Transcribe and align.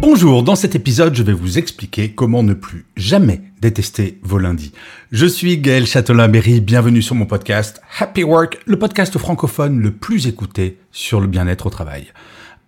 Bonjour, 0.00 0.42
dans 0.42 0.56
cet 0.56 0.74
épisode, 0.74 1.14
je 1.14 1.22
vais 1.22 1.34
vous 1.34 1.58
expliquer 1.58 2.12
comment 2.12 2.42
ne 2.42 2.54
plus 2.54 2.86
jamais 2.96 3.42
détester 3.60 4.18
vos 4.22 4.38
lundis. 4.38 4.72
Je 5.12 5.26
suis 5.26 5.58
Gaël 5.58 5.86
Châtelain-Berry, 5.86 6.62
bienvenue 6.62 7.02
sur 7.02 7.14
mon 7.14 7.26
podcast 7.26 7.82
Happy 7.98 8.24
Work, 8.24 8.60
le 8.64 8.78
podcast 8.78 9.18
francophone 9.18 9.78
le 9.78 9.90
plus 9.90 10.26
écouté 10.26 10.78
sur 10.90 11.20
le 11.20 11.26
bien-être 11.26 11.66
au 11.66 11.70
travail. 11.70 12.06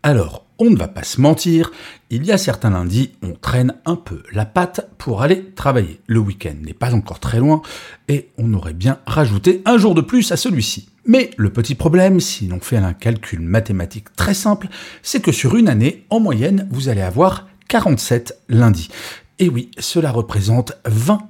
Alors, 0.05 0.47
on 0.59 0.69
ne 0.69 0.77
va 0.77 0.88
pas 0.88 1.05
se 1.05 1.20
mentir, 1.20 1.70
il 2.11 2.27
y 2.27 2.33
a 2.33 2.38
certains 2.38 2.70
lundis, 2.70 3.12
on 3.23 3.34
traîne 3.34 3.74
un 3.87 3.95
peu 3.95 4.25
la 4.33 4.45
patte 4.45 4.88
pour 4.98 5.23
aller 5.23 5.52
travailler. 5.55 6.01
Le 6.09 6.19
week-end 6.19 6.56
n'est 6.61 6.75
pas 6.75 6.92
encore 6.92 7.20
très 7.20 7.38
loin 7.38 7.62
et 8.09 8.30
on 8.37 8.52
aurait 8.55 8.73
bien 8.73 8.98
rajouté 9.06 9.62
un 9.65 9.78
jour 9.78 9.95
de 9.95 10.01
plus 10.01 10.33
à 10.33 10.37
celui-ci. 10.37 10.88
Mais 11.06 11.30
le 11.37 11.51
petit 11.51 11.77
problème, 11.77 12.19
si 12.19 12.48
l'on 12.48 12.59
fait 12.59 12.78
un 12.78 12.95
calcul 12.95 13.38
mathématique 13.41 14.12
très 14.16 14.34
simple, 14.34 14.66
c'est 15.02 15.23
que 15.23 15.30
sur 15.30 15.56
une 15.56 15.69
année, 15.69 16.05
en 16.11 16.19
moyenne, 16.19 16.66
vous 16.73 16.89
allez 16.89 17.03
avoir 17.03 17.47
47 17.69 18.41
lundis. 18.48 18.89
Et 19.39 19.48
oui, 19.48 19.70
cela 19.78 20.11
représente 20.11 20.73
20 20.84 21.28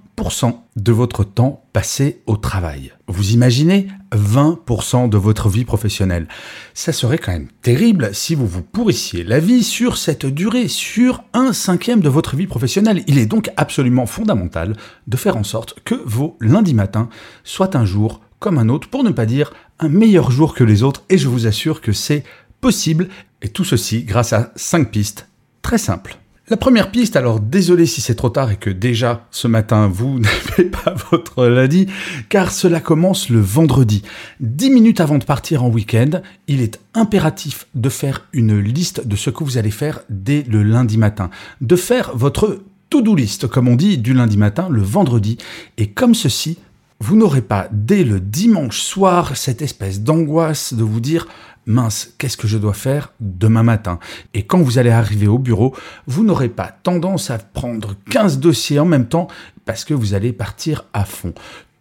de 0.76 0.92
votre 0.92 1.24
temps 1.24 1.64
passé 1.72 2.22
au 2.26 2.36
travail. 2.36 2.92
Vous 3.08 3.32
imaginez 3.32 3.88
20% 4.12 5.08
de 5.08 5.16
votre 5.16 5.48
vie 5.48 5.64
professionnelle. 5.64 6.28
Ça 6.74 6.92
serait 6.92 7.18
quand 7.18 7.32
même 7.32 7.48
terrible 7.62 8.10
si 8.14 8.34
vous 8.34 8.46
vous 8.46 8.62
pourrissiez 8.62 9.24
la 9.24 9.40
vie 9.40 9.64
sur 9.64 9.96
cette 9.96 10.26
durée, 10.26 10.68
sur 10.68 11.24
un 11.32 11.52
cinquième 11.52 12.00
de 12.00 12.08
votre 12.08 12.36
vie 12.36 12.46
professionnelle. 12.46 13.02
Il 13.06 13.18
est 13.18 13.26
donc 13.26 13.50
absolument 13.56 14.06
fondamental 14.06 14.76
de 15.06 15.16
faire 15.16 15.36
en 15.36 15.44
sorte 15.44 15.80
que 15.84 15.96
vos 16.04 16.36
lundis 16.40 16.74
matins 16.74 17.08
soient 17.42 17.76
un 17.76 17.84
jour 17.84 18.20
comme 18.38 18.58
un 18.58 18.68
autre, 18.68 18.88
pour 18.88 19.04
ne 19.04 19.10
pas 19.10 19.26
dire 19.26 19.52
un 19.78 19.88
meilleur 19.88 20.30
jour 20.30 20.54
que 20.54 20.64
les 20.64 20.82
autres, 20.82 21.04
et 21.08 21.18
je 21.18 21.28
vous 21.28 21.46
assure 21.46 21.80
que 21.80 21.92
c'est 21.92 22.24
possible, 22.60 23.08
et 23.40 23.48
tout 23.48 23.64
ceci 23.64 24.02
grâce 24.04 24.32
à 24.32 24.52
5 24.56 24.90
pistes 24.90 25.28
très 25.62 25.78
simples. 25.78 26.18
La 26.52 26.58
première 26.58 26.90
piste, 26.90 27.16
alors 27.16 27.40
désolé 27.40 27.86
si 27.86 28.02
c'est 28.02 28.14
trop 28.14 28.28
tard 28.28 28.50
et 28.50 28.56
que 28.56 28.68
déjà 28.68 29.26
ce 29.30 29.48
matin 29.48 29.88
vous 29.88 30.18
n'avez 30.18 30.68
pas 30.68 30.94
votre 31.10 31.46
lundi, 31.46 31.86
car 32.28 32.52
cela 32.52 32.78
commence 32.78 33.30
le 33.30 33.40
vendredi. 33.40 34.02
Dix 34.38 34.68
minutes 34.68 35.00
avant 35.00 35.16
de 35.16 35.24
partir 35.24 35.64
en 35.64 35.70
week-end, 35.70 36.20
il 36.48 36.60
est 36.60 36.78
impératif 36.92 37.68
de 37.74 37.88
faire 37.88 38.28
une 38.34 38.58
liste 38.58 39.06
de 39.08 39.16
ce 39.16 39.30
que 39.30 39.44
vous 39.44 39.56
allez 39.56 39.70
faire 39.70 40.00
dès 40.10 40.42
le 40.42 40.62
lundi 40.62 40.98
matin, 40.98 41.30
de 41.62 41.74
faire 41.74 42.14
votre 42.14 42.60
to-do 42.90 43.14
list, 43.14 43.46
comme 43.46 43.66
on 43.66 43.74
dit, 43.74 43.96
du 43.96 44.12
lundi 44.12 44.36
matin, 44.36 44.68
le 44.68 44.82
vendredi, 44.82 45.38
et 45.78 45.86
comme 45.86 46.14
ceci, 46.14 46.58
vous 47.00 47.16
n'aurez 47.16 47.40
pas 47.40 47.68
dès 47.72 48.04
le 48.04 48.20
dimanche 48.20 48.82
soir 48.82 49.38
cette 49.38 49.62
espèce 49.62 50.02
d'angoisse 50.02 50.74
de 50.74 50.84
vous 50.84 51.00
dire 51.00 51.26
mince, 51.66 52.14
qu'est-ce 52.18 52.36
que 52.36 52.48
je 52.48 52.58
dois 52.58 52.74
faire 52.74 53.12
demain 53.20 53.62
matin? 53.62 53.98
Et 54.34 54.44
quand 54.44 54.60
vous 54.60 54.78
allez 54.78 54.90
arriver 54.90 55.26
au 55.26 55.38
bureau, 55.38 55.74
vous 56.06 56.24
n'aurez 56.24 56.48
pas 56.48 56.76
tendance 56.82 57.30
à 57.30 57.38
prendre 57.38 57.94
15 58.10 58.38
dossiers 58.38 58.78
en 58.78 58.84
même 58.84 59.06
temps 59.06 59.28
parce 59.64 59.84
que 59.84 59.94
vous 59.94 60.14
allez 60.14 60.32
partir 60.32 60.84
à 60.92 61.04
fond. 61.04 61.34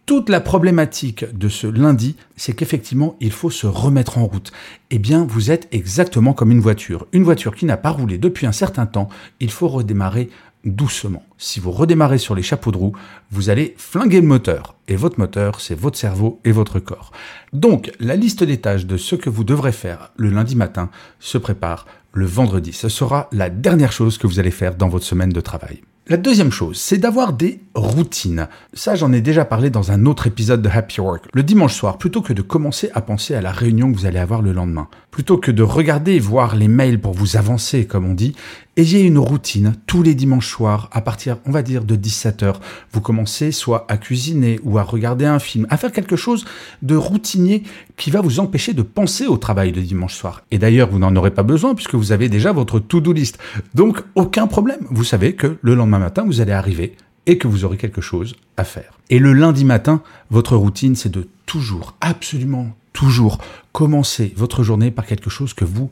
Toute 0.04 0.28
la 0.28 0.40
problématique 0.40 1.24
de 1.36 1.48
ce 1.48 1.68
lundi, 1.68 2.16
c'est 2.36 2.54
qu'effectivement, 2.54 3.16
il 3.20 3.30
faut 3.30 3.50
se 3.50 3.68
remettre 3.68 4.18
en 4.18 4.26
route. 4.26 4.50
Eh 4.90 4.98
bien, 4.98 5.24
vous 5.24 5.52
êtes 5.52 5.68
exactement 5.70 6.32
comme 6.32 6.50
une 6.50 6.60
voiture. 6.60 7.06
Une 7.12 7.22
voiture 7.22 7.54
qui 7.54 7.66
n'a 7.66 7.76
pas 7.76 7.90
roulé 7.90 8.18
depuis 8.18 8.46
un 8.46 8.52
certain 8.52 8.84
temps, 8.84 9.08
il 9.38 9.50
faut 9.50 9.68
redémarrer 9.68 10.28
doucement. 10.64 11.24
Si 11.38 11.60
vous 11.60 11.70
redémarrez 11.70 12.18
sur 12.18 12.34
les 12.34 12.42
chapeaux 12.42 12.72
de 12.72 12.76
roue, 12.76 12.92
vous 13.30 13.50
allez 13.50 13.74
flinguer 13.76 14.20
le 14.20 14.26
moteur. 14.26 14.76
Et 14.88 14.96
votre 14.96 15.18
moteur, 15.18 15.60
c'est 15.60 15.74
votre 15.74 15.98
cerveau 15.98 16.40
et 16.44 16.52
votre 16.52 16.78
corps. 16.78 17.12
Donc, 17.52 17.92
la 18.00 18.16
liste 18.16 18.44
des 18.44 18.60
tâches 18.60 18.86
de 18.86 18.96
ce 18.96 19.16
que 19.16 19.30
vous 19.30 19.44
devrez 19.44 19.72
faire 19.72 20.12
le 20.16 20.30
lundi 20.30 20.56
matin 20.56 20.90
se 21.18 21.38
prépare 21.38 21.86
le 22.12 22.26
vendredi. 22.26 22.72
Ce 22.72 22.88
sera 22.88 23.28
la 23.32 23.50
dernière 23.50 23.92
chose 23.92 24.18
que 24.18 24.26
vous 24.26 24.38
allez 24.38 24.50
faire 24.50 24.74
dans 24.74 24.88
votre 24.88 25.06
semaine 25.06 25.30
de 25.30 25.40
travail. 25.40 25.82
La 26.08 26.16
deuxième 26.16 26.50
chose, 26.50 26.78
c'est 26.78 26.98
d'avoir 26.98 27.32
des 27.32 27.60
routines. 27.76 28.48
Ça, 28.74 28.96
j'en 28.96 29.12
ai 29.12 29.20
déjà 29.20 29.44
parlé 29.44 29.70
dans 29.70 29.92
un 29.92 30.04
autre 30.04 30.26
épisode 30.26 30.60
de 30.60 30.68
Happy 30.68 31.00
Work. 31.00 31.26
Le 31.32 31.44
dimanche 31.44 31.74
soir, 31.74 31.96
plutôt 31.96 32.22
que 32.22 32.32
de 32.32 32.42
commencer 32.42 32.90
à 32.92 33.02
penser 33.02 33.36
à 33.36 33.40
la 33.40 33.52
réunion 33.52 33.92
que 33.92 33.96
vous 33.96 34.06
allez 34.06 34.18
avoir 34.18 34.42
le 34.42 34.52
lendemain, 34.52 34.88
plutôt 35.12 35.38
que 35.38 35.52
de 35.52 35.62
regarder 35.62 36.14
et 36.14 36.18
voir 36.18 36.56
les 36.56 36.66
mails 36.66 37.00
pour 37.00 37.12
vous 37.12 37.36
avancer, 37.36 37.86
comme 37.86 38.04
on 38.04 38.14
dit, 38.14 38.34
ayez 38.76 39.02
une 39.02 39.18
routine 39.18 39.74
tous 39.86 40.02
les 40.02 40.14
dimanches 40.14 40.48
soirs 40.48 40.88
à 40.92 41.00
partir, 41.00 41.38
on 41.46 41.50
va 41.50 41.62
dire, 41.62 41.84
de 41.84 41.96
17h. 41.96 42.54
Vous 42.92 43.00
commencez 43.00 43.52
soit 43.52 43.86
à 43.88 43.96
cuisiner 43.96 44.60
ou 44.62 44.78
à 44.78 44.82
regarder 44.82 45.26
un 45.26 45.38
film, 45.38 45.66
à 45.70 45.76
faire 45.76 45.92
quelque 45.92 46.16
chose 46.16 46.44
de 46.80 46.96
routinier 46.96 47.62
qui 47.96 48.10
va 48.10 48.20
vous 48.20 48.40
empêcher 48.40 48.72
de 48.72 48.82
penser 48.82 49.26
au 49.26 49.36
travail 49.36 49.72
le 49.72 49.82
dimanche 49.82 50.14
soir. 50.14 50.42
Et 50.50 50.58
d'ailleurs, 50.58 50.88
vous 50.88 50.98
n'en 50.98 51.14
aurez 51.16 51.32
pas 51.32 51.42
besoin 51.42 51.74
puisque 51.74 51.94
vous 51.94 52.12
avez 52.12 52.28
déjà 52.28 52.52
votre 52.52 52.78
to-do 52.78 53.12
list. 53.12 53.38
Donc, 53.74 54.02
aucun 54.14 54.46
problème. 54.46 54.86
Vous 54.90 55.04
savez 55.04 55.34
que 55.34 55.58
le 55.60 55.74
lendemain 55.74 55.98
matin, 55.98 56.24
vous 56.24 56.40
allez 56.40 56.52
arriver 56.52 56.96
et 57.26 57.38
que 57.38 57.48
vous 57.48 57.64
aurez 57.64 57.76
quelque 57.76 58.00
chose 58.00 58.34
à 58.56 58.64
faire. 58.64 58.98
Et 59.10 59.18
le 59.18 59.32
lundi 59.32 59.64
matin, 59.64 60.02
votre 60.30 60.56
routine, 60.56 60.96
c'est 60.96 61.12
de 61.12 61.28
toujours, 61.46 61.94
absolument 62.00 62.74
toujours, 62.92 63.38
commencer 63.72 64.32
votre 64.36 64.62
journée 64.62 64.90
par 64.90 65.06
quelque 65.06 65.30
chose 65.30 65.54
que 65.54 65.64
vous 65.64 65.90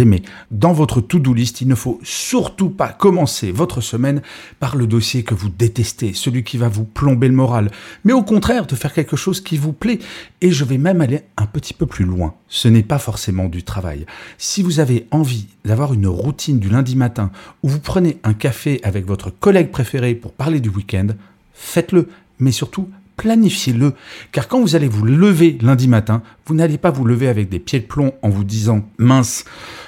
aimez. 0.00 0.22
Dans 0.50 0.72
votre 0.72 1.00
to-do 1.00 1.34
list, 1.34 1.60
il 1.60 1.68
ne 1.68 1.74
faut 1.74 2.00
surtout 2.02 2.70
pas 2.70 2.88
commencer 2.88 3.52
votre 3.52 3.80
semaine 3.80 4.22
par 4.60 4.76
le 4.76 4.86
dossier 4.86 5.22
que 5.22 5.34
vous 5.34 5.48
détestez, 5.48 6.12
celui 6.14 6.44
qui 6.44 6.56
va 6.56 6.68
vous 6.68 6.84
plomber 6.84 7.28
le 7.28 7.34
moral, 7.34 7.70
mais 8.04 8.12
au 8.12 8.22
contraire 8.22 8.66
de 8.66 8.74
faire 8.74 8.92
quelque 8.92 9.16
chose 9.16 9.40
qui 9.40 9.56
vous 9.56 9.72
plaît. 9.72 9.98
Et 10.40 10.50
je 10.50 10.64
vais 10.64 10.78
même 10.78 11.00
aller 11.00 11.22
un 11.36 11.46
petit 11.46 11.74
peu 11.74 11.86
plus 11.86 12.04
loin. 12.04 12.34
Ce 12.48 12.68
n'est 12.68 12.82
pas 12.82 12.98
forcément 12.98 13.48
du 13.48 13.62
travail. 13.62 14.06
Si 14.38 14.62
vous 14.62 14.80
avez 14.80 15.06
envie 15.10 15.46
d'avoir 15.64 15.94
une 15.94 16.06
routine 16.06 16.58
du 16.58 16.68
lundi 16.68 16.96
matin 16.96 17.30
où 17.62 17.68
vous 17.68 17.80
prenez 17.80 18.18
un 18.24 18.34
café 18.34 18.80
avec 18.82 19.06
votre 19.06 19.30
collègue 19.30 19.70
préféré 19.70 20.14
pour 20.14 20.32
parler 20.32 20.60
du 20.60 20.68
week-end, 20.68 21.08
faites-le, 21.52 22.08
mais 22.38 22.52
surtout 22.52 22.88
planifiez-le. 23.16 23.94
Car 24.32 24.48
quand 24.48 24.60
vous 24.60 24.76
allez 24.76 24.88
vous 24.88 25.04
lever 25.04 25.58
lundi 25.60 25.88
matin, 25.88 26.22
vous 26.46 26.54
n'allez 26.54 26.78
pas 26.78 26.90
vous 26.90 27.04
lever 27.04 27.28
avec 27.28 27.48
des 27.48 27.58
pieds 27.58 27.80
de 27.80 27.86
plomb 27.86 28.12
en 28.22 28.28
vous 28.28 28.44
disant 28.44 28.88
mince, 28.98 29.44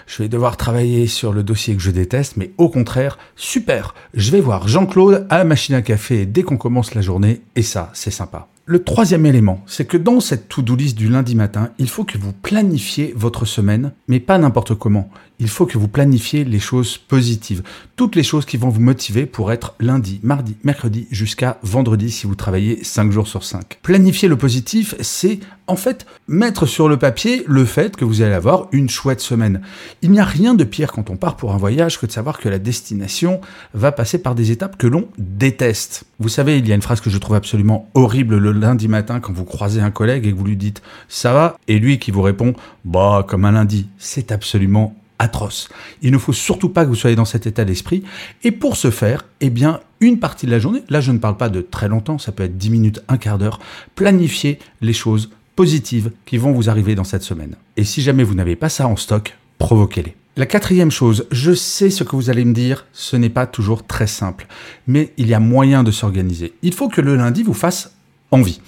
je 0.06 0.22
vais 0.22 0.28
devoir 0.28 0.56
travailler 0.56 1.06
sur 1.06 1.32
le 1.32 1.42
dossier 1.42 1.76
que 1.76 1.82
je 1.82 1.90
déteste, 1.90 2.36
mais 2.36 2.52
au 2.58 2.68
contraire, 2.68 3.18
super, 3.36 3.94
je 4.14 4.30
vais 4.30 4.40
voir 4.40 4.68
Jean-Claude 4.68 5.26
à 5.30 5.38
la 5.38 5.44
machine 5.44 5.74
à 5.74 5.82
café 5.82 6.26
dès 6.26 6.42
qu'on 6.42 6.56
commence 6.56 6.94
la 6.94 7.00
journée, 7.00 7.42
et 7.56 7.62
ça, 7.62 7.90
c'est 7.94 8.10
sympa. 8.10 8.48
Le 8.70 8.84
troisième 8.84 9.24
élément, 9.24 9.62
c'est 9.64 9.86
que 9.86 9.96
dans 9.96 10.20
cette 10.20 10.50
to-do 10.50 10.76
list 10.76 10.94
du 10.94 11.08
lundi 11.08 11.34
matin, 11.34 11.70
il 11.78 11.88
faut 11.88 12.04
que 12.04 12.18
vous 12.18 12.34
planifiez 12.34 13.14
votre 13.16 13.46
semaine, 13.46 13.92
mais 14.08 14.20
pas 14.20 14.36
n'importe 14.36 14.74
comment. 14.74 15.08
Il 15.38 15.48
faut 15.48 15.64
que 15.64 15.78
vous 15.78 15.88
planifiez 15.88 16.44
les 16.44 16.58
choses 16.58 16.98
positives, 16.98 17.62
toutes 17.96 18.14
les 18.14 18.22
choses 18.22 18.44
qui 18.44 18.58
vont 18.58 18.68
vous 18.68 18.82
motiver 18.82 19.24
pour 19.24 19.52
être 19.52 19.74
lundi, 19.80 20.20
mardi, 20.22 20.54
mercredi 20.64 21.06
jusqu'à 21.10 21.58
vendredi 21.62 22.10
si 22.10 22.26
vous 22.26 22.34
travaillez 22.34 22.84
5 22.84 23.10
jours 23.10 23.26
sur 23.26 23.42
5. 23.42 23.78
Planifier 23.80 24.28
le 24.28 24.36
positif, 24.36 24.94
c'est 25.00 25.40
en 25.68 25.76
fait 25.76 26.06
mettre 26.26 26.66
sur 26.66 26.88
le 26.88 26.96
papier 26.96 27.44
le 27.46 27.64
fait 27.64 27.94
que 27.94 28.04
vous 28.04 28.22
allez 28.22 28.34
avoir 28.34 28.66
une 28.72 28.88
chouette 28.88 29.20
semaine. 29.20 29.60
Il 30.02 30.10
n'y 30.10 30.18
a 30.18 30.24
rien 30.24 30.54
de 30.54 30.64
pire 30.64 30.90
quand 30.92 31.10
on 31.10 31.16
part 31.16 31.36
pour 31.36 31.52
un 31.54 31.58
voyage 31.58 32.00
que 32.00 32.06
de 32.06 32.12
savoir 32.12 32.38
que 32.38 32.48
la 32.48 32.58
destination 32.58 33.40
va 33.74 33.92
passer 33.92 34.20
par 34.20 34.34
des 34.34 34.50
étapes 34.50 34.76
que 34.76 34.86
l'on 34.86 35.08
déteste. 35.18 36.04
Vous 36.18 36.28
savez, 36.28 36.58
il 36.58 36.66
y 36.66 36.72
a 36.72 36.74
une 36.74 36.82
phrase 36.82 37.00
que 37.00 37.10
je 37.10 37.18
trouve 37.18 37.36
absolument 37.36 37.88
horrible 37.94 38.38
le 38.38 38.52
lundi 38.52 38.88
matin 38.88 39.20
quand 39.20 39.32
vous 39.32 39.44
croisez 39.44 39.80
un 39.80 39.90
collègue 39.90 40.26
et 40.26 40.32
que 40.32 40.36
vous 40.36 40.44
lui 40.44 40.56
dites 40.56 40.82
ça 41.08 41.32
va? 41.32 41.56
Et 41.68 41.78
lui 41.78 41.98
qui 41.98 42.10
vous 42.10 42.22
répond 42.22 42.54
bah 42.84 43.24
comme 43.28 43.44
un 43.44 43.52
lundi. 43.52 43.88
C'est 43.98 44.32
absolument 44.32 44.96
atroce. 45.18 45.68
Il 46.02 46.12
ne 46.12 46.18
faut 46.18 46.32
surtout 46.32 46.68
pas 46.68 46.84
que 46.84 46.88
vous 46.88 46.94
soyez 46.94 47.16
dans 47.16 47.24
cet 47.24 47.46
état 47.46 47.64
d'esprit. 47.64 48.04
Et 48.44 48.52
pour 48.52 48.76
ce 48.76 48.90
faire, 48.90 49.24
eh 49.40 49.50
bien, 49.50 49.80
une 50.00 50.18
partie 50.18 50.46
de 50.46 50.50
la 50.50 50.58
journée, 50.58 50.82
là 50.88 51.00
je 51.00 51.12
ne 51.12 51.18
parle 51.18 51.36
pas 51.36 51.48
de 51.48 51.60
très 51.60 51.88
longtemps, 51.88 52.18
ça 52.18 52.32
peut 52.32 52.44
être 52.44 52.56
10 52.56 52.70
minutes, 52.70 53.02
un 53.08 53.16
quart 53.16 53.38
d'heure, 53.38 53.58
planifiez 53.94 54.58
les 54.80 54.92
choses 54.92 55.30
positives 55.58 56.12
qui 56.24 56.38
vont 56.38 56.52
vous 56.52 56.70
arriver 56.70 56.94
dans 56.94 57.02
cette 57.02 57.24
semaine. 57.24 57.56
Et 57.76 57.82
si 57.82 58.00
jamais 58.00 58.22
vous 58.22 58.36
n'avez 58.36 58.54
pas 58.54 58.68
ça 58.68 58.86
en 58.86 58.94
stock, 58.94 59.36
provoquez-les. 59.58 60.14
La 60.36 60.46
quatrième 60.46 60.92
chose, 60.92 61.26
je 61.32 61.52
sais 61.52 61.90
ce 61.90 62.04
que 62.04 62.14
vous 62.14 62.30
allez 62.30 62.44
me 62.44 62.54
dire, 62.54 62.86
ce 62.92 63.16
n'est 63.16 63.28
pas 63.28 63.44
toujours 63.44 63.84
très 63.84 64.06
simple, 64.06 64.46
mais 64.86 65.12
il 65.16 65.26
y 65.26 65.34
a 65.34 65.40
moyen 65.40 65.82
de 65.82 65.90
s'organiser. 65.90 66.52
Il 66.62 66.74
faut 66.74 66.88
que 66.88 67.00
le 67.00 67.16
lundi 67.16 67.42
vous 67.42 67.54
fasse 67.54 67.96
envie. 68.30 68.60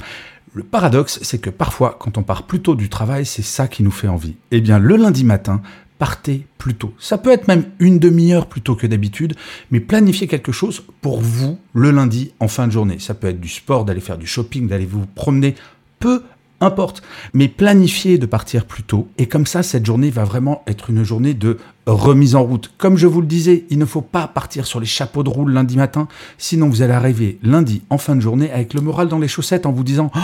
Le 0.53 0.65
paradoxe, 0.65 1.21
c'est 1.23 1.41
que 1.41 1.49
parfois, 1.49 1.97
quand 2.01 2.19
on 2.19 2.25
part 2.25 2.49
plus 2.49 2.59
tôt 2.59 2.75
du 2.75 2.89
travail, 2.89 3.25
c'est 3.25 3.43
ça 3.43 3.69
qui 3.69 3.85
nous 3.85 3.93
fait 3.93 4.09
envie. 4.09 4.35
Eh 4.51 4.61
bien, 4.61 4.81
le 4.81 4.97
lundi 4.97 5.23
matin, 5.23 5.63
partez 6.01 6.45
plus 6.59 6.75
tôt. 6.75 6.93
Ça 6.99 7.19
peut 7.19 7.31
être 7.31 7.47
même 7.47 7.67
une 7.79 8.01
demi-heure 8.01 8.47
plus 8.47 8.63
tôt 8.63 8.75
que 8.75 8.89
d'habitude, 8.89 9.37
mais 9.71 9.79
planifiez 9.79 10.27
quelque 10.27 10.51
chose 10.51 10.83
pour 11.03 11.21
vous 11.21 11.57
le 11.73 11.93
lundi 11.93 12.33
en 12.41 12.49
fin 12.49 12.67
de 12.67 12.73
journée. 12.73 12.99
Ça 12.99 13.15
peut 13.15 13.29
être 13.29 13.41
du 13.41 13.49
sport, 13.49 13.85
d'aller 13.85 14.01
faire 14.01 14.19
du 14.19 14.27
shopping, 14.27 14.67
d'aller 14.67 14.87
vous 14.87 15.07
promener, 15.07 15.55
peu 16.01 16.25
importe. 16.61 17.03
Mais 17.35 17.49
planifiez 17.49 18.19
de 18.19 18.27
partir 18.27 18.65
plus 18.65 18.83
tôt 18.83 19.09
et 19.19 19.27
comme 19.27 19.47
ça, 19.47 19.63
cette 19.63 19.87
journée 19.87 20.11
va 20.11 20.25
vraiment 20.25 20.63
être 20.67 20.91
une 20.91 21.05
journée 21.05 21.35
de 21.35 21.59
remise 21.87 22.35
en 22.35 22.43
route. 22.43 22.73
Comme 22.79 22.97
je 22.97 23.07
vous 23.07 23.21
le 23.21 23.27
disais, 23.27 23.65
il 23.71 23.79
ne 23.79 23.85
faut 23.85 24.03
pas 24.03 24.27
partir 24.29 24.67
sur 24.67 24.81
les 24.81 24.87
chapeaux 24.87 25.23
de 25.23 25.29
roue 25.29 25.47
lundi 25.47 25.77
matin, 25.77 26.09
sinon 26.39 26.69
vous 26.69 26.83
allez 26.83 26.93
arriver 26.93 27.39
lundi 27.43 27.83
en 27.91 27.99
fin 27.99 28.15
de 28.15 28.21
journée 28.21 28.51
avec 28.51 28.75
le 28.75 28.81
moral 28.81 29.09
dans 29.09 29.19
les 29.19 29.29
chaussettes 29.29 29.67
en 29.67 29.73
vous 29.73 29.85
disant 29.85 30.11
oh, 30.15 30.21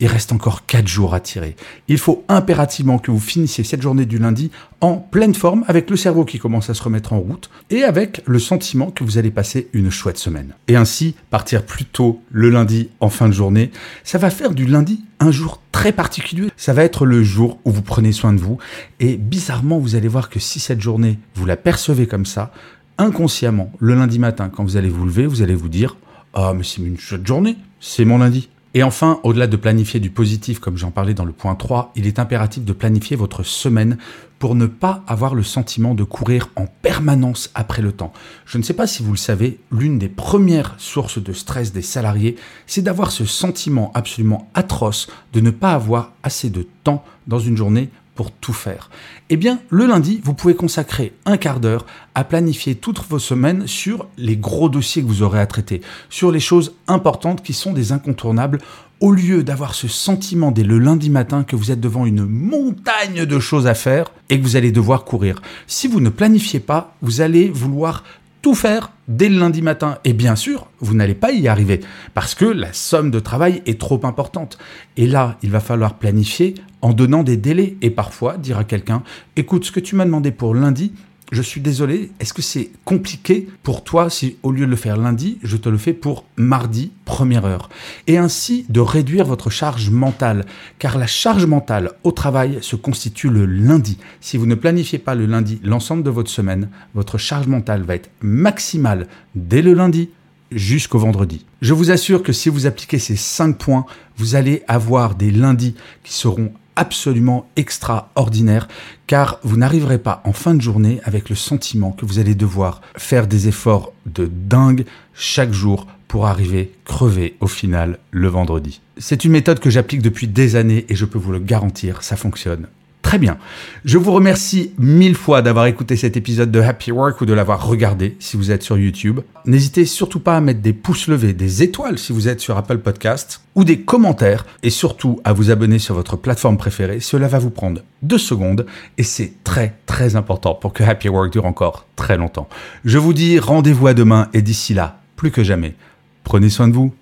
il 0.00 0.06
reste 0.06 0.32
encore 0.32 0.66
4 0.66 0.88
jours 0.88 1.14
à 1.14 1.20
tirer. 1.20 1.56
Il 1.86 1.98
faut 1.98 2.24
impérativement 2.28 2.98
que 2.98 3.10
vous 3.10 3.20
finissiez 3.20 3.64
cette 3.64 3.82
journée 3.82 4.06
du 4.06 4.18
lundi 4.18 4.50
en 4.80 4.96
pleine 4.96 5.34
forme, 5.34 5.64
avec 5.68 5.90
le 5.90 5.96
cerveau 5.96 6.24
qui 6.24 6.38
commence 6.38 6.70
à 6.70 6.74
se 6.74 6.82
remettre 6.82 7.12
en 7.12 7.20
route, 7.20 7.50
et 7.68 7.84
avec 7.84 8.22
le 8.26 8.38
sentiment 8.38 8.90
que 8.90 9.04
vous 9.04 9.18
allez 9.18 9.30
passer 9.30 9.68
une 9.74 9.90
chouette 9.90 10.16
semaine. 10.16 10.54
Et 10.68 10.76
ainsi, 10.76 11.14
partir 11.28 11.64
plus 11.64 11.84
tôt 11.84 12.22
le 12.30 12.48
lundi 12.48 12.88
en 13.00 13.10
fin 13.10 13.28
de 13.28 13.34
journée, 13.34 13.70
ça 14.02 14.18
va 14.18 14.30
faire 14.30 14.52
du 14.52 14.64
lundi 14.64 15.04
un 15.20 15.30
jour 15.30 15.60
très 15.70 15.92
particulier. 15.92 16.50
Ça 16.56 16.72
va 16.72 16.82
être 16.82 17.04
le 17.04 17.22
jour 17.22 17.58
où 17.66 17.70
vous 17.70 17.82
prenez 17.82 18.12
soin 18.12 18.32
de 18.32 18.40
vous, 18.40 18.58
et 19.00 19.18
bizarrement, 19.18 19.78
vous 19.78 19.96
allez 19.96 20.08
voir 20.08 20.30
que 20.30 20.40
si 20.40 20.60
cette 20.60 20.80
journée, 20.80 21.18
vous 21.34 21.44
la 21.44 21.56
percevez 21.56 22.06
comme 22.06 22.26
ça, 22.26 22.52
inconsciemment, 22.96 23.70
le 23.78 23.94
lundi 23.94 24.18
matin, 24.18 24.48
quand 24.48 24.64
vous 24.64 24.76
allez 24.76 24.88
vous 24.88 25.04
lever, 25.04 25.26
vous 25.26 25.42
allez 25.42 25.54
vous 25.54 25.68
dire, 25.68 25.96
ah, 26.32 26.52
mais 26.56 26.64
c'est 26.64 26.80
une 26.80 26.98
chouette 26.98 27.26
journée, 27.26 27.56
c'est 27.80 28.04
mon 28.04 28.18
lundi. 28.18 28.48
Et 28.72 28.84
enfin, 28.84 29.18
au-delà 29.24 29.48
de 29.48 29.56
planifier 29.56 29.98
du 29.98 30.10
positif, 30.10 30.60
comme 30.60 30.76
j'en 30.76 30.92
parlais 30.92 31.14
dans 31.14 31.24
le 31.24 31.32
point 31.32 31.56
3, 31.56 31.90
il 31.96 32.06
est 32.06 32.20
impératif 32.20 32.64
de 32.64 32.72
planifier 32.72 33.16
votre 33.16 33.42
semaine 33.42 33.98
pour 34.38 34.54
ne 34.54 34.66
pas 34.66 35.02
avoir 35.08 35.34
le 35.34 35.42
sentiment 35.42 35.94
de 35.94 36.04
courir 36.04 36.50
en 36.54 36.66
permanence 36.66 37.50
après 37.56 37.82
le 37.82 37.90
temps. 37.90 38.12
Je 38.46 38.58
ne 38.58 38.62
sais 38.62 38.72
pas 38.72 38.86
si 38.86 39.02
vous 39.02 39.10
le 39.10 39.18
savez, 39.18 39.58
l'une 39.72 39.98
des 39.98 40.08
premières 40.08 40.76
sources 40.78 41.20
de 41.20 41.32
stress 41.32 41.72
des 41.72 41.82
salariés, 41.82 42.36
c'est 42.66 42.82
d'avoir 42.82 43.10
ce 43.10 43.24
sentiment 43.24 43.90
absolument 43.94 44.48
atroce 44.54 45.08
de 45.32 45.40
ne 45.40 45.50
pas 45.50 45.72
avoir 45.72 46.12
assez 46.22 46.48
de 46.48 46.64
temps 46.84 47.04
dans 47.26 47.40
une 47.40 47.56
journée 47.56 47.90
pour 48.20 48.32
tout 48.32 48.52
faire 48.52 48.90
Eh 49.30 49.38
bien, 49.38 49.60
le 49.70 49.86
lundi, 49.86 50.20
vous 50.22 50.34
pouvez 50.34 50.54
consacrer 50.54 51.14
un 51.24 51.38
quart 51.38 51.58
d'heure 51.58 51.86
à 52.14 52.22
planifier 52.22 52.74
toutes 52.74 53.02
vos 53.08 53.18
semaines 53.18 53.66
sur 53.66 54.08
les 54.18 54.36
gros 54.36 54.68
dossiers 54.68 55.00
que 55.00 55.08
vous 55.08 55.22
aurez 55.22 55.40
à 55.40 55.46
traiter, 55.46 55.80
sur 56.10 56.30
les 56.30 56.38
choses 56.38 56.74
importantes 56.86 57.42
qui 57.42 57.54
sont 57.54 57.72
des 57.72 57.92
incontournables, 57.92 58.58
au 59.00 59.12
lieu 59.12 59.42
d'avoir 59.42 59.72
ce 59.72 59.88
sentiment 59.88 60.50
dès 60.50 60.64
le 60.64 60.78
lundi 60.78 61.08
matin 61.08 61.44
que 61.44 61.56
vous 61.56 61.70
êtes 61.70 61.80
devant 61.80 62.04
une 62.04 62.26
montagne 62.26 63.24
de 63.24 63.38
choses 63.40 63.66
à 63.66 63.72
faire 63.72 64.12
et 64.28 64.38
que 64.38 64.44
vous 64.44 64.56
allez 64.56 64.70
devoir 64.70 65.06
courir. 65.06 65.40
Si 65.66 65.88
vous 65.88 66.00
ne 66.00 66.10
planifiez 66.10 66.60
pas, 66.60 66.94
vous 67.00 67.22
allez 67.22 67.48
vouloir 67.48 68.04
tout 68.42 68.54
faire 68.54 68.92
dès 69.08 69.30
le 69.30 69.38
lundi 69.38 69.62
matin. 69.62 69.96
Et 70.04 70.12
bien 70.12 70.36
sûr, 70.36 70.66
vous 70.80 70.92
n'allez 70.94 71.14
pas 71.14 71.32
y 71.32 71.48
arriver 71.48 71.80
parce 72.12 72.34
que 72.34 72.44
la 72.44 72.74
somme 72.74 73.10
de 73.10 73.18
travail 73.18 73.62
est 73.64 73.80
trop 73.80 74.00
importante. 74.04 74.58
Et 74.98 75.06
là, 75.06 75.38
il 75.42 75.50
va 75.50 75.60
falloir 75.60 75.94
planifier 75.94 76.54
en 76.82 76.92
donnant 76.92 77.22
des 77.22 77.36
délais 77.36 77.76
et 77.82 77.90
parfois 77.90 78.36
dire 78.36 78.58
à 78.58 78.64
quelqu'un, 78.64 79.02
écoute, 79.36 79.64
ce 79.64 79.72
que 79.72 79.80
tu 79.80 79.96
m'as 79.96 80.04
demandé 80.04 80.30
pour 80.30 80.54
lundi, 80.54 80.92
je 81.32 81.42
suis 81.42 81.60
désolé, 81.60 82.10
est-ce 82.18 82.34
que 82.34 82.42
c'est 82.42 82.70
compliqué 82.84 83.48
pour 83.62 83.84
toi 83.84 84.10
si 84.10 84.36
au 84.42 84.50
lieu 84.50 84.66
de 84.66 84.70
le 84.70 84.76
faire 84.76 84.96
lundi, 84.96 85.38
je 85.44 85.56
te 85.56 85.68
le 85.68 85.78
fais 85.78 85.92
pour 85.92 86.24
mardi, 86.36 86.90
première 87.04 87.44
heure? 87.44 87.68
Et 88.08 88.18
ainsi 88.18 88.66
de 88.68 88.80
réduire 88.80 89.26
votre 89.26 89.48
charge 89.48 89.90
mentale, 89.90 90.44
car 90.80 90.98
la 90.98 91.06
charge 91.06 91.46
mentale 91.46 91.92
au 92.02 92.10
travail 92.10 92.58
se 92.62 92.74
constitue 92.74 93.30
le 93.30 93.46
lundi. 93.46 93.98
Si 94.20 94.36
vous 94.36 94.46
ne 94.46 94.56
planifiez 94.56 94.98
pas 94.98 95.14
le 95.14 95.26
lundi 95.26 95.60
l'ensemble 95.62 96.02
de 96.02 96.10
votre 96.10 96.30
semaine, 96.30 96.68
votre 96.94 97.16
charge 97.16 97.46
mentale 97.46 97.82
va 97.82 97.94
être 97.94 98.10
maximale 98.22 99.06
dès 99.36 99.62
le 99.62 99.74
lundi 99.74 100.10
jusqu'au 100.50 100.98
vendredi. 100.98 101.46
Je 101.62 101.74
vous 101.74 101.92
assure 101.92 102.24
que 102.24 102.32
si 102.32 102.48
vous 102.48 102.66
appliquez 102.66 102.98
ces 102.98 103.14
5 103.14 103.56
points, 103.56 103.86
vous 104.16 104.34
allez 104.34 104.64
avoir 104.66 105.14
des 105.14 105.30
lundis 105.30 105.76
qui 106.02 106.12
seront 106.12 106.52
absolument 106.76 107.48
extraordinaire 107.56 108.68
car 109.06 109.38
vous 109.42 109.56
n'arriverez 109.56 109.98
pas 109.98 110.22
en 110.24 110.32
fin 110.32 110.54
de 110.54 110.60
journée 110.60 111.00
avec 111.04 111.28
le 111.28 111.36
sentiment 111.36 111.92
que 111.92 112.06
vous 112.06 112.18
allez 112.18 112.34
devoir 112.34 112.80
faire 112.96 113.26
des 113.26 113.48
efforts 113.48 113.92
de 114.06 114.30
dingue 114.30 114.84
chaque 115.14 115.52
jour 115.52 115.86
pour 116.08 116.26
arriver 116.26 116.72
crevé 116.84 117.36
au 117.40 117.46
final 117.46 117.98
le 118.10 118.28
vendredi. 118.28 118.80
C'est 118.98 119.24
une 119.24 119.32
méthode 119.32 119.60
que 119.60 119.70
j'applique 119.70 120.02
depuis 120.02 120.26
des 120.26 120.56
années 120.56 120.86
et 120.88 120.94
je 120.94 121.04
peux 121.04 121.18
vous 121.18 121.32
le 121.32 121.38
garantir, 121.38 122.02
ça 122.02 122.16
fonctionne 122.16 122.66
Très 123.10 123.18
bien. 123.18 123.38
Je 123.84 123.98
vous 123.98 124.12
remercie 124.12 124.70
mille 124.78 125.16
fois 125.16 125.42
d'avoir 125.42 125.66
écouté 125.66 125.96
cet 125.96 126.16
épisode 126.16 126.52
de 126.52 126.60
Happy 126.60 126.92
Work 126.92 127.20
ou 127.20 127.26
de 127.26 127.32
l'avoir 127.32 127.66
regardé 127.66 128.14
si 128.20 128.36
vous 128.36 128.52
êtes 128.52 128.62
sur 128.62 128.78
YouTube. 128.78 129.18
N'hésitez 129.46 129.84
surtout 129.84 130.20
pas 130.20 130.36
à 130.36 130.40
mettre 130.40 130.60
des 130.60 130.72
pouces 130.72 131.08
levés, 131.08 131.32
des 131.32 131.64
étoiles 131.64 131.98
si 131.98 132.12
vous 132.12 132.28
êtes 132.28 132.38
sur 132.38 132.56
Apple 132.56 132.78
Podcast 132.78 133.42
ou 133.56 133.64
des 133.64 133.80
commentaires 133.80 134.46
et 134.62 134.70
surtout 134.70 135.18
à 135.24 135.32
vous 135.32 135.50
abonner 135.50 135.80
sur 135.80 135.96
votre 135.96 136.16
plateforme 136.16 136.56
préférée. 136.56 137.00
Cela 137.00 137.26
va 137.26 137.40
vous 137.40 137.50
prendre 137.50 137.80
deux 138.02 138.16
secondes 138.16 138.64
et 138.96 139.02
c'est 139.02 139.32
très 139.42 139.74
très 139.86 140.14
important 140.14 140.54
pour 140.54 140.72
que 140.72 140.84
Happy 140.84 141.08
Work 141.08 141.32
dure 141.32 141.46
encore 141.46 141.86
très 141.96 142.16
longtemps. 142.16 142.48
Je 142.84 142.98
vous 142.98 143.12
dis 143.12 143.40
rendez-vous 143.40 143.88
à 143.88 143.94
demain 143.94 144.28
et 144.34 144.40
d'ici 144.40 144.72
là, 144.72 145.00
plus 145.16 145.32
que 145.32 145.42
jamais, 145.42 145.74
prenez 146.22 146.48
soin 146.48 146.68
de 146.68 146.74
vous. 146.74 146.94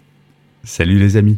Salut 0.65 0.99
les 0.99 1.19
amis. 1.19 1.37